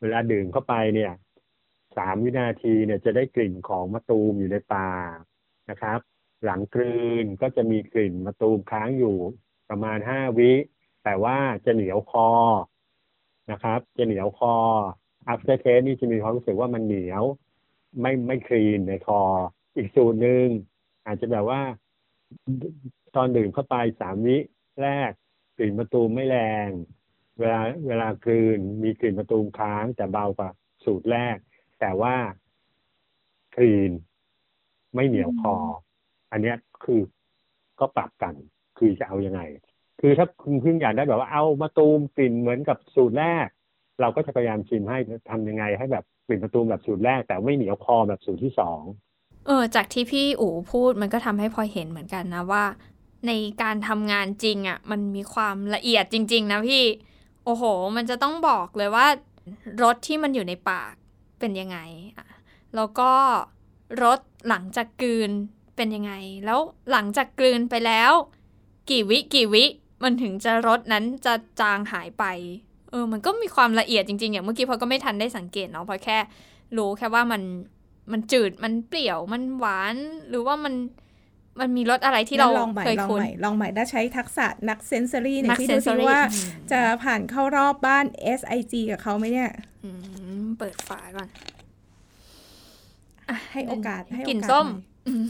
[0.00, 1.12] เวลาดื่มเข้าไปเนี่ย
[1.96, 5.16] สามวินาทีเนี่ยจะได้กลิ่นของมะตูมอยู่ในปาก
[5.70, 6.00] นะครับ
[6.44, 9.16] หลังกลืนก็จะมีกลิ่นมะตูมค้างอยู่
[9.68, 10.52] ประมาณห้าวิ
[11.04, 12.28] แต่ว่าจะเหนียวคอ
[13.50, 14.54] นะครับ จะเหนียวคอ
[15.32, 17.22] after taste นี่จะมีความรู้สึกว่ามันเหนียว
[18.00, 19.20] ไม่ไม่คลีนในคอ
[19.76, 20.46] อีกสูตรหนึ่ง
[21.06, 21.60] อาจจะแบบว่า
[23.16, 24.38] ตอนดื่มเข้าไปสามวิ
[24.82, 25.10] แรก
[25.56, 26.68] กลิ่นมะตูมไม่แรง
[27.38, 30.50] เวลาเวลากลืนมีกลิ่นมะตูมค้าง แต่เบากว่า
[30.84, 31.36] สูตรแรก
[31.80, 32.14] แต่ว่า
[33.54, 33.92] คลีน
[34.94, 35.56] ไม่เหนียวคอ
[36.32, 37.00] อันเนี้ยคือ
[37.80, 38.34] ก็ปรับกัน
[38.78, 39.40] คือจะเอายังไง
[40.00, 43.46] คือถ้าคุณเพิ่งอยากได้แบบว่าเอามะตูมกลิ่นเหมือนกับสูตรแรก
[44.00, 44.98] เราก็จะพยายามชิมให้
[45.30, 48.82] ทำยังไง ให้แบบกลิ่นมะตูมแบบสูตรแรก แต่ไม่เหนียวคอแบบสูตรที่สอง
[49.46, 52.64] เออ จากที่พี่อู๋พูดมันก็ทำให้พลอยเห็นเหมือนกันนะว่า
[53.26, 56.84] ในการทำงานจริงอะ่ะ มันมีความละเอียดจริง ๆ นะพี่
[57.44, 57.62] โอ้โห
[57.96, 59.06] มันจะต้องบอกเลยว่า
[59.82, 60.94] รสที่มันอยู่ในปาก
[61.40, 61.78] เป็นยังไง
[62.74, 63.12] แล้วก็
[64.02, 65.30] รสหลังจากกลืน
[65.76, 66.12] เป็นยังไง
[66.44, 66.60] แล้ว
[66.92, 68.12] หลังจากกลืนไปแล้ว
[68.90, 69.64] กี่วิกี่วิ
[70.02, 72.24] มันถึงจะรสนั้นจะจางหายไป
[72.90, 76.18] เออ มันก็มีความละเอียดจริงๆ อย่างเมื่อกี้พอก็ไม่ทันได้สังเกตเนาะพอแค่
[76.76, 77.42] รู้แค่ว่ามัน
[78.12, 79.96] มันจืดมันเปรี้ยวมันหวาน
[80.28, 80.74] หรือว่ามัน
[81.60, 88.04] มันมีรสอะไรที่เราลองใหม่เคยลองคุ้นใหม่ลองใหม่ได้ใช้ทักษะนักเซนเซอรี่เนี่นัยกที่ดูซิ sensory ว่าอืมจะผ่านเข้ารอบบ้าน
[88.38, 89.50] SIG กับเขาไหมเนี่ย
[89.84, 89.90] อื
[90.42, 91.28] มเปิดฝาก่อน
[93.52, 95.24] ให้โอกาสให้โอกาสกลิ่นส้มหน่อยอืม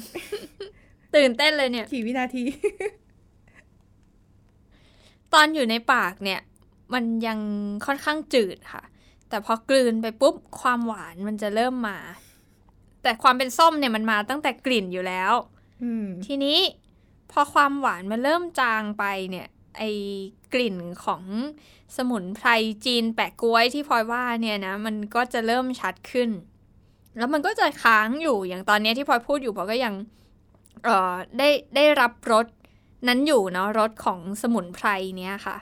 [1.16, 2.44] ตื่นเต้นเลยเนี่ย กี่วินาที
[5.34, 6.40] ตอนอยู่ในปากเนี่ย
[6.94, 7.38] มันยัง
[7.86, 8.82] ค่อนข้างจืดค่ะ
[9.28, 11.98] แต่พอกลืนไปปุ๊บ ความหวานมันจะเริ่มมา
[13.02, 15.32] แต่ความเป็นส้มเนี่ยมันมาตั้งแต่กลิ่นอยู่แล้ว
[15.82, 16.58] อืมทีนี้
[17.30, 19.46] พอความหวานมันเริ่มจางไปเนี่ย
[19.78, 19.82] ไอ
[20.52, 21.22] กลิ่นของ
[21.96, 22.48] สมุนไพร
[22.84, 26.30] จีนแปะกล้วยที่พลอยว่าเนี่ยนะ มันก็จะเริ่มชัดขึ้น
[27.18, 29.94] แล้วมันก็จะค้างอยู่อย่างตอนเนี้ยที่พลอยพูดอยู่พลอยก็ยัง
[30.84, 32.46] เอ่อได้ได้รับรส
[33.08, 34.88] นั้นอยู่เนาะรสของสมุนไพร
[35.18, 35.56] เนี้ยค่ะ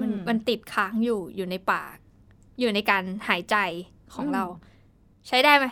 [0.00, 1.96] มันมันติดค้างอยู่อยู่ในปาก
[2.60, 3.56] อยู่ในการหายใจ
[4.14, 4.44] ของเรา
[5.28, 5.64] ใช้ได้ไหม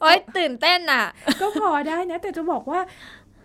[0.00, 1.04] โอ๊ยตื่นเต้นอะ
[1.40, 2.80] ก็พอได้นะ แต่จะบอกว่า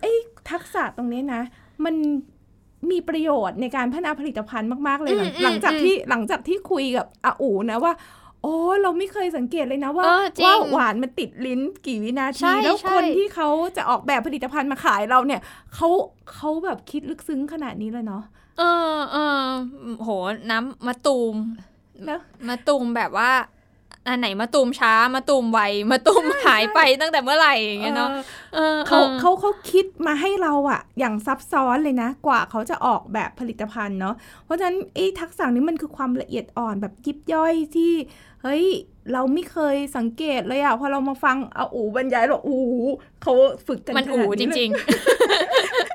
[0.00, 0.12] ไอ้
[0.50, 1.42] ทักษะตรงนี้นะ
[1.84, 1.94] มัน
[2.90, 7.92] มีประโยชน์ในการพัฒนาผลิตภัณฑ์มาก ๆ เลย หลังอืมอืมหลังจากอืมที่หลังจากที่คุยกับอาอูนะว่า
[8.42, 15.40] โอ้เราไม่เคยสังเกตเลยนะว่าเออจริงว่าหวานมันติดลิ้นกี่วินาใช่ที แล้วใช่คนที่เขาจะออกแบบผลิตภัณฑ์มาขายเราเนี่ย
[15.74, 15.88] เขา
[16.32, 18.22] เขาแบบคิดลึกซึ้งขนาดนี้เลยเนาะ
[18.58, 18.62] เอ
[18.94, 19.44] อเออ
[19.98, 20.10] โห
[20.50, 21.36] น้ำมะตูม
[22.04, 23.30] แล้วมะตูมแบบว่า
[24.08, 25.60] อันไหนมะตูมช้ามะตูมไว
[25.90, 28.10] มะตูมหายไปตั้งแต่เมื่อไหร่อย่างเงี้ยเนาะ
[28.54, 37.92] เออเขาออเขาเขาคิดมาให้เราอะอย่างซับซ้อนเลยนะ กว่าเขาจะออกแบบผลิตภัณฑ์เนาะเพราะฉะนั้นไอ้ทักษะนี้มันคือความละเอียดอ่อนแบบยิบย่อยที่
[38.42, 38.64] เฮ้ย
[39.12, 42.56] เราไม่เคยสังเกตเลยอะพอเรามาฟังอาอูบรรยายหรอกอู
[43.22, 43.32] เขา
[43.66, 45.49] ฝึกกันมันขอูนาดจนี้เลยริงๆ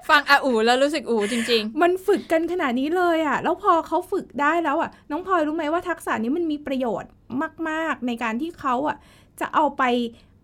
[0.09, 7.11] ฟังอาอูแล้วรู้สึกอูจริงมันฝึกกันขนาดนี้เลยอะแล้วพอเขาฝึกได้แล้วอะน้องพลอยรู้ไหมว่าทักษะนี้มันมีประโยชน์
[7.69, 8.97] มาก ๆ ในการที่เขาอะ
[9.39, 9.83] จะเอาไป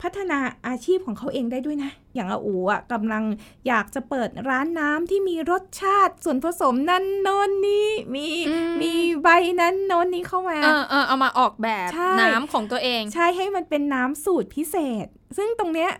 [0.01, 3.23] พัฒนาอาชีพของเขาเองได้ด้วยนะ อย่างอาอูอะกำลัง
[3.67, 8.93] อยากจะเปิดร้านน้ำที่มีรสชาติส่วนผสมนั่นโน้นนี่มีอืมมี
[9.23, 9.29] ใบ
[9.61, 15.05] นั้นโน้นนี้เข้ามาๆเออเออเอามาออกแบบใช่น้ำของตัวเอง ใช่ให้มันเป็นน้ำสูตรพิเศษ
[15.37, 15.91] ซึ่งตรงเนี้ย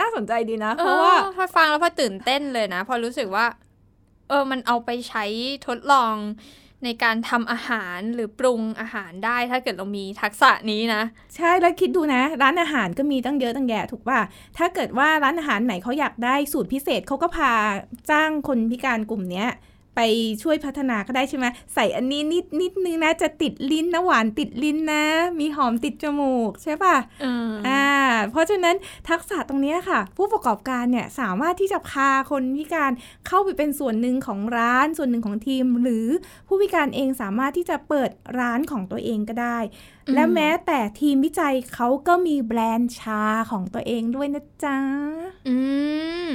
[0.00, 3.46] น่าสนใจดีนะเอเพราะอว่าพอฟังแล้วพอตื่นเต้นเลยนะ พอรู้สึกว่า
[4.28, 5.24] เออมันเอาไปใช้
[5.66, 6.16] ทดลอง
[6.84, 11.02] ในการทำอาหารหรือปรุงอาหารได้ถ้าเกิดเรามีทักษะนี้นะ
[11.36, 14.20] ใช่แล้วคิดดูนะ ร้านอาหารก็มีตั้งเยอะตั้งแยะถูกป่ะ
[14.58, 17.52] ถ้าเกิดว่าร้านอาหารไหนเขาอยากได้สูตรพิเศษเขาก็พา
[18.10, 19.48] จ้างคนพิการกลุ่มเนี้ย
[19.96, 20.00] ไป
[20.42, 25.04] ช่วยพัฒนาก็ได้ใช่ไหมใส่อันนี้นิดนิดนึงนะจะติดลิ้นนะหวานติดลิ้นนะ
[25.40, 27.84] มีหอมติดจมูกใช่ป่ะเอออ่า
[28.30, 28.76] เพราะฉะนั้น
[29.08, 32.92] ทักษะตรงเนี้ยค่ะ ผู้ประกอบการเนี่ยสามารถที่จะพาคนพิการ
[33.26, 36.06] เข้าไปเป็นส่วนหนึ่งของร้านส่วนหนึ่งของทีม หรือ
[36.48, 39.58] ผู้พิการเองสามารถที่จะเปิดร้านของตัวเองก็ได้
[40.14, 44.78] และแม้แต่ทีมวิจัยเขาก็มีแบรนด์ชาของตัวเองด้วยนะจ๊ะ
[45.48, 45.56] อื
[46.28, 46.30] ม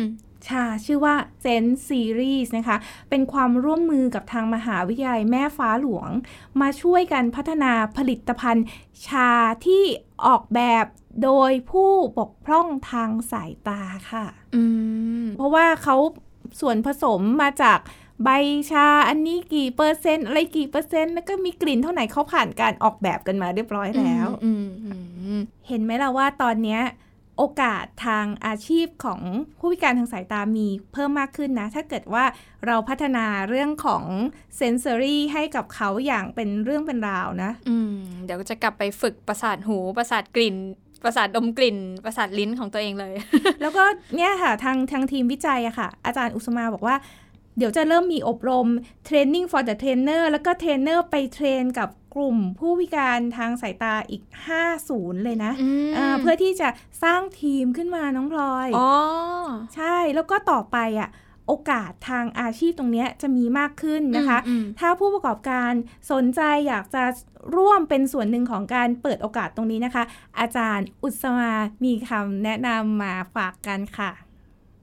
[0.47, 2.77] ชาชื่อว่า Sense Series นะคะ
[3.09, 6.09] เป็นความร่วมมือกับทางมหาวิทยาลัยแม่ฟ้าหลวง
[6.61, 8.65] มาช่วยกันพัฒนาผลิตภัณฑ์
[9.07, 9.29] ชา
[9.65, 9.83] ที่
[10.25, 10.85] ออกแบบ
[11.23, 14.25] โดยผู้บกพร่องทางสายตาค่ะ
[14.55, 14.63] อื
[15.23, 15.95] ม เพราะว่าเขา
[16.61, 17.79] ส่วนผสมมาจาก
[18.23, 18.29] ใบ
[18.71, 26.81] ชาอันนี้กี่เปอร์เซ็นต์อะไรกี่เปอร์เซ็นต์แล้วก็มีกลิ่นเท่าไหร่เขาผ่านการออกแบบกันมาเรียบร้อยแล้วอืมอืมอืมเห็นไหมล่ะว่าตอนเนี้ย
[27.39, 29.21] โอกาสทางอาชีพของ
[29.59, 32.25] ผู้พิการทางสายตามีเพิ่มมากขึ้นนะ ถ้าเกิดว่า
[32.67, 34.03] เราพัฒนาเรื่องของ
[34.57, 40.55] sensory ให้กับเขาอย่างเป็นเรื่องเป็นราวนะ อืม เดี๋ยวก็จะกลับไปฝึกประสาทหู ประสาทกลิ่น
[41.03, 43.13] ประสาทดมกลิ่น ประสาทลิ้นของตัวเองเลย
[43.61, 43.83] แล้วก็
[44.15, 46.95] เนี่ยค่ะ ทางทางทีมวิจัยอะค่ะ อาจารย์อุสมาบอกว่า
[47.57, 48.67] เดี๋ยวจะเริ่มมีอบรม
[49.07, 54.23] training for the trainer แล้วก็เทรนเนอร์ไป train กับกลุ่มผู้พิการทางสายตาอีก
[54.55, 56.69] 5 ศูนย์เลยนะอืมเอ่อเพื่อที่จะ
[57.03, 58.91] สร้างทีมขึ้นมาน้องพลอยอ๋อ
[59.75, 61.09] ใช่แล้วก็ต่อไปอะ
[61.47, 65.71] โอกาสทางอาชีพตรงเนี้ยจะมีมากขึ้นนะคะอืมอืมถ้าผู้ประกอบการ
[66.11, 67.03] สนใจอยากจะ
[67.55, 70.03] ร่วมเป็นส่วนหนึ่งของการเปิดโอกาสตรงนี้นะคะ
[70.39, 71.51] อาจารย์อุตมา
[71.83, 74.11] มีคำแนะนำมาฝากกันค่ะ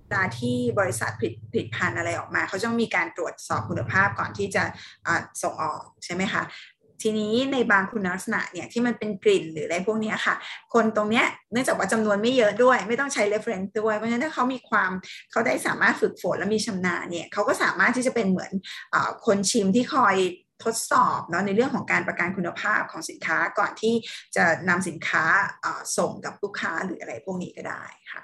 [0.08, 4.62] เวลาที่บริษัทผลิตผลิตภัณฑ์อะไรออกมา เขาจะต้องมีการตรวจสอบคุณภาพก่อนที่จะ
[5.06, 6.44] อ่าส่งออกใช่ไหมคะ
[7.02, 10.34] ทีนี้ในบางคุณลักษณะเนี่ยที่มันเป็นกลิ่นหรืออะไรพวกนี้ค่ะ
[10.74, 14.90] คนตรงเนี้ยเนื่องจากว่าจำนวนไม่เยอะด้วย ไม่ต้องใช้ reference ด้วย เพราะฉะนั้นถ้าเขามีความ
[15.30, 18.52] เขาได้สามารถฝึกฝนและมีชำนาญเนี่ยเขาก็สามารถที่จะเป็นเหมือน
[18.94, 20.16] อคนชิมที่คอย
[20.64, 23.94] ทดสอบเนาะในเรื่องของการประกันคุณภาพของสินค้าก่อนที่
[24.36, 25.24] จะนำสินค้า
[25.98, 28.22] ส่งกับลูกค้าหรืออะไรพวกนี้ก็ได้ค่ะ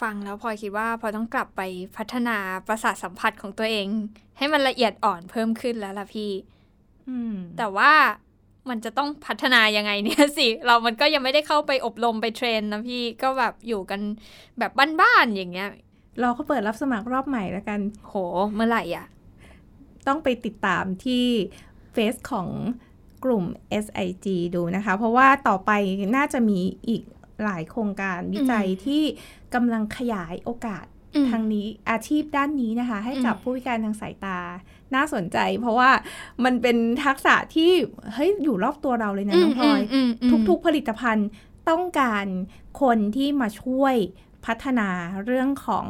[0.00, 1.62] ฟังแล้วพลอยคิดว่าพลอยต้องกลับไป
[1.96, 2.36] พัฒนา
[2.66, 3.86] ประสาทสัมผัสของตัวเอง
[4.38, 6.30] ให้มันละเอียดอ่อนเพิ่มขึ้นแล้วล่ะพี่
[7.08, 7.92] อืมแต่ว่า
[8.68, 14.00] มันจะต้องพัฒนายังไงเนี่ยสิ เรามันก็ยังไม่ได้เข้าไปอบรมไปเทรนนะพี่ก็แบบอยู่กัน
[14.58, 15.68] แบบบ้านๆอย่างเงี้ย
[16.20, 18.14] เราก็เปิดรับสมัครรอบใหม่แล้วกัน โห
[18.54, 19.06] เมื่อไหร่อะ
[20.06, 21.24] ต้องไปติดตามที่
[21.92, 22.48] เฟซของ
[23.24, 23.44] กลุ่ม
[23.84, 25.70] SIG ดูนะคะ เพราะว่าต่อไป
[26.16, 27.02] น่าจะมีอีก
[27.44, 29.02] หลายโครงการวิจัยอืมที่
[29.54, 34.38] กำลังขยายโอกาสอืมทางนี้อาชีพด้านนี้นะคะ ให้กับอืมผู้พิการทางสายตา
[34.94, 35.90] น่าสนใจ เพราะว่า
[36.44, 37.70] มันเป็นทักษะที่
[38.14, 40.08] เฮ้ยอยู่รอบตัวเราเลยนะน้องพลอยมอืม
[40.48, 41.28] ทุกๆผลิตภัณฑ์
[41.70, 42.26] ต้องการ
[42.82, 43.94] คนที่มาช่วย
[44.46, 44.88] พัฒนา
[45.24, 45.86] เรื่องของ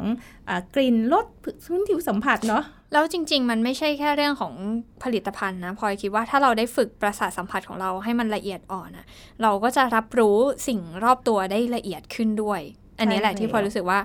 [0.46, 1.26] เออกลิ่นลด
[1.64, 4.54] พื้นผิวสัมผัสเนาะ แล้วจริง ๆ มันไม่ใช่แค่เรื่องของ
[5.02, 9.06] ผลิตภัณฑ์นะพลอยคิดว่าถ้าเราได้ฝึกประสาทสัมผัสของเราให้มันละเอียดอ่อนอะ
[9.42, 10.36] เราก็จะรับรู้
[10.68, 12.60] สิ่งรอบตัวได้ละเอียดขึ้นด้วย
[12.98, 13.98] อันนี้แหละใช่ที่พลอยรู้สึกว่า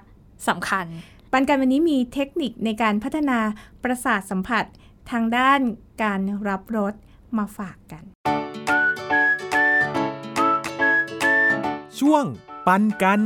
[0.47, 0.85] สำคัญ
[1.31, 3.39] ปันกันวันนี้มีเทคนิคในการพัฒนา
[3.83, 4.65] ประสาทสัมผัส
[5.11, 5.61] ทางด้าน
[6.03, 6.93] การรับรส
[7.37, 8.03] มาฝากกัน
[11.99, 12.25] ช่วง
[12.67, 13.21] ปันกัน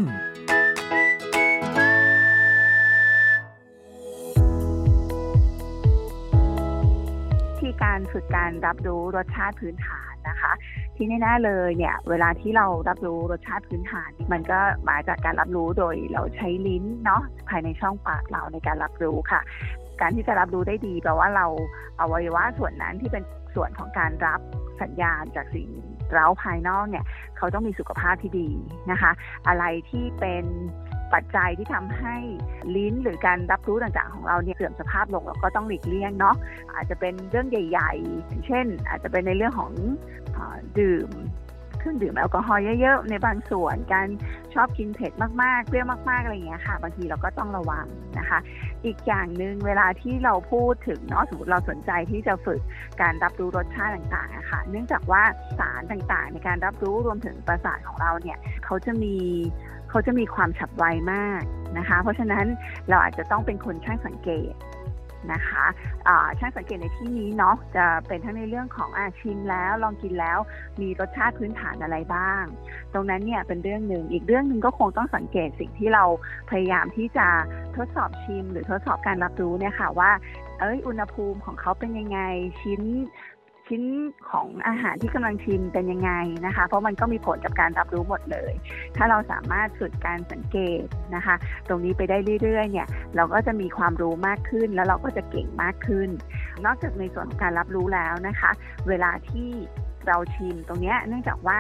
[7.84, 10.52] การฝึกการรับรู้รสชาติพื้นฐานนะคะ
[10.96, 19.42] ที่แน่ๆเลยเนี่ย เวลาที่เรารับรู้รสชาติพื้นฐาน มันก็มาจากการรับรู้โดยเราใช้ลิ้นเนาะภายในช่องปากเราในการรับรู้ค่ะ
[20.02, 21.46] การที่จะรับรู้ได้ดีแปลว่าเรา
[22.00, 23.24] อวัยวะส่วนนั้นที่เป็น
[23.56, 24.42] ส่วนของการรับ
[24.82, 25.70] สัญญาณจากสิ่ง
[26.14, 27.06] เร้าภายนอกเนี่ย
[27.38, 28.50] เขาต้องมีสุขภาพที่ดี
[28.92, 29.12] นะคะ
[29.48, 30.46] อะไรที่เป็น
[31.14, 32.16] ปัจจัยที่ทำให้
[32.76, 36.36] ลิ้นหรือการรับรู้ต่างๆของเราเนี่ยเสื่อมสภาพลงเราก็ต้องหลีกเลี่ยงเนาะ
[36.76, 39.72] อาจจะเป็นเรื่องใหญ่ๆ เช่น อาจจะเป็นในเรื่องของ
[40.36, 40.40] อ
[40.80, 41.10] ดื่ม
[41.80, 44.08] เครื่องดื่มแอลกอฮอล์เยอะๆ ในบางส่วนการ
[44.54, 45.12] ชอบกินเผ็ด
[45.44, 47.86] มากๆเปรี้ยวมากๆอะไรอย่างเงี้ยค่ะ บางทีเราก็ต้องระวัง
[48.20, 48.40] นะคะ
[48.86, 52.62] อีกอย่างหนึ่งเวลาที่เราพูดถึงเนาะสมมติเราสนใจที่จะฝึก
[53.02, 55.24] การรับรู้รสชาติต่างๆอะค่ะ เนื่องจากว่า
[55.60, 59.16] สารต่างๆ ในการรับรู้รวมถึงประสาทของเราเนี่ยเขาจะมี
[59.90, 61.42] เขาจะมีความฉับไวมาก
[61.78, 62.46] นะคะ เพราะฉะนั้น
[62.90, 64.54] เราอาจจะต้องเป็นคนช่างสังเกต
[65.34, 65.66] นะคะ
[66.40, 70.40] ช่างสังเกตในที่นี้เนาะจะเป็นทั้งในเรื่องของอาชิมแล้วลองกินแล้ว
[70.82, 72.44] มีรสชาติพื้นฐานอะไรบ้าง
[72.94, 76.04] ตรงนั้นเนี่ยเป็นเรื่องหนึ่งอีกเรื่องหนึ่งก็คงต้องสังเกตสิ่งที่เรา
[76.50, 77.28] พยายามที่จะ
[77.76, 80.12] ทดสอบชิม หรือทดสอบการรับรู้เนี่ยค่ะว่า
[80.60, 82.20] เอ้ยอุณหภูมิของเขาเป็นยังไง
[82.62, 82.82] ชิ้น
[83.70, 83.84] ชิ้น
[84.30, 86.12] ของอาหารที่กำลังชิมเป็นยังไง
[86.46, 88.54] นะคะ เพราะมันก็มีผลกับการรับรู้หมดเลย
[88.98, 90.84] ถ้าเราสามารถฝึกการสังเกต
[91.16, 91.36] นะคะ
[91.68, 96.10] ตรงนี้ไปได้เรื่อยๆเนี่ยเราก็จะมีความรู้มากขึ้น แล้วเราก็จะเก่งมากขึ้น
[96.66, 98.52] นอกจากในส่วนของการรับรู้แล้วนะคะ
[98.88, 99.50] เวลาที่
[100.10, 101.60] เราชิมตรงนี้เนื่องจากว่า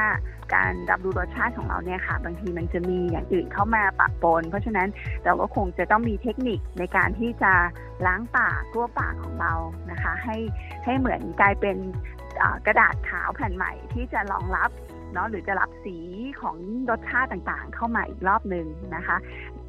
[0.55, 4.88] การรับรู้รสชาติของเราเนี่ยค่ะ บางทีมันจะมีอย่างอื่นเข้ามาปะปน เพราะฉะนั้น
[5.25, 7.53] เราก็คงจะต้องมีเทคนิคในการที่จะ
[8.07, 9.53] ล้างปากตัวปากของเรา
[9.91, 10.38] นะคะ ให้
[10.85, 11.77] ให้เหมือนกลายเป็น
[12.65, 14.69] กระดาษขาวแผ่นใหม่ที่จะรองรับ
[15.13, 15.97] เนาะหรือจะรับสี
[16.41, 16.57] ของ
[16.89, 19.17] รสชาติต่างๆ เข้ามาอีกรอบหนึ่งนะคะ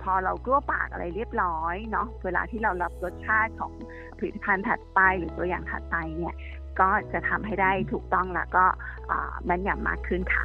[0.02, 3.72] พอเรากลั้วปากอะไรเรียบร้อยเนาะเวลาที่เรารับรสชาติของ
[4.18, 6.34] ผลิตภัณฑ์ถัดไปหรือตัวอย่างถัดไปเนี่ย
[6.80, 8.64] ก็จะทำให้ได้ถูกต้องแล้วก็
[9.44, 10.42] แม่นยำมากขึ้นค่ะ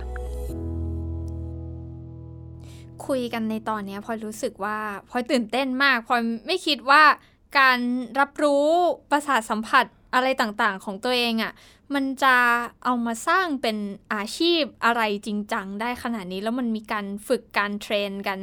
[3.07, 4.77] คุยกันในตอนนี้พอรู้สึกว่า
[5.09, 7.03] พอตื่นเต้นมากพอไม่คิดว่า
[7.59, 7.79] การ
[8.19, 8.65] รับรู้
[9.11, 11.53] ประสาทสัมผัสอะไรต่างๆ ของตัวเองอะ่ะ
[11.93, 12.35] มันจะ
[12.83, 13.77] เอามาสร้างเป็น
[14.13, 18.39] อาชีพอะไรจริงจังได้ขนาดนี้ แล้วมันมีการฝึกการเทรนกัน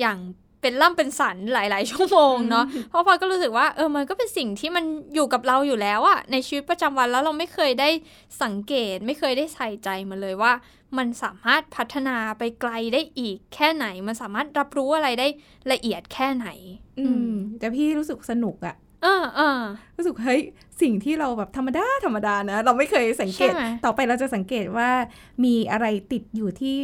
[0.00, 0.18] อย่าง
[0.62, 7.88] เป็นล่ำเป็นสันหลาย ๆ ชั่วโมงเนาะเพราะพอก็รู้สึกว่าเออมันก็เป็นสิ่งที่มันอยู่กับเราอยู่แล้วอะในชีวิตประจำวันแล้วเราไม่เคยได้
[8.42, 10.52] สังเกต ไม่เคยได้ใส่ใจมาเลยว่า
[10.98, 15.28] มันสามารถพัฒนาไปไกลได้อีกแค่ไหน มันสามารถรับรู้อะไรได้
[15.72, 16.48] ละเอียดแค่ไหน
[17.00, 19.60] อืมแต่พี่รู้สึกสนุกอะเออเออ
[19.96, 20.42] รู้สึกเฮ้ย
[20.82, 23.52] สิ่งที่เราแบบธรรมดาธรรมดานะ เราไม่เคยสังเกต
[23.84, 24.90] ต่อไปเราจะสังเกตว่า
[25.44, 26.76] มีอะไรติดอยู่ที่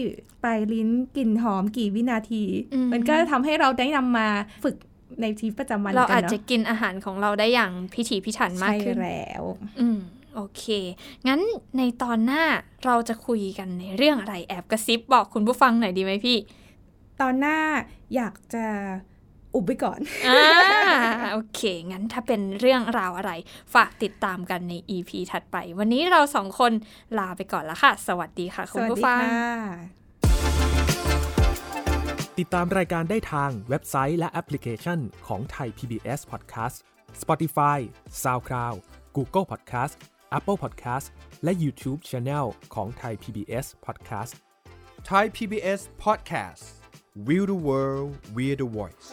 [0.45, 2.45] ปลายลิ้นกลิ่นหอมกี่วินาที
[2.93, 4.29] มันก็ทำให้เราได้นำมา
[4.65, 4.77] ฝึก
[5.21, 9.43] ในชีวิตประจำวันเราอาจจะกินอาหารของเราได้อย่างพิถีพิถันมากขึ้นแล้ว
[9.81, 9.99] อืม
[10.35, 10.65] โอเค
[11.29, 11.41] งั้น
[11.79, 12.43] ในตอนหน้า
[12.87, 16.39] เราจะคุยกันในเรื่องอะไรแอบกระซิบบอกคุณผู้ฟังหน่อยดีไหมพี่
[17.21, 17.59] ตอนหน้า
[18.15, 18.67] อยากจะ
[19.55, 20.43] อุบไปก่อนอ่า
[21.33, 23.33] โอเค งั้นถ้าเป็นเรื่องราวอะไร
[23.75, 26.73] ฝากติดตามกันใน EP ถัดไป วันนี้เราสองคน
[27.19, 29.23] ลาไปก่อนแล้วค่ะ สวัสดีค่ะ คุณผู้ฟัง
[32.39, 36.77] ติดตามรายการได้ทางเว็บไซต์และแอปพลิเคชันของไทย PBS Podcast
[37.23, 37.79] Spotify
[38.23, 38.77] SoundCloud
[39.17, 39.95] Google Podcast
[40.39, 41.07] Apple Podcast
[41.45, 44.33] และ YouTube Channel ของไทย PBS Podcast
[45.09, 46.78] Thai PBS Podcast
[47.27, 49.13] We the World we're the Voice